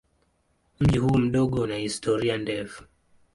[0.79, 2.83] Mji huu mdogo una historia ndefu.